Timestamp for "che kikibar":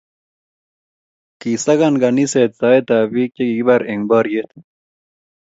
3.35-3.81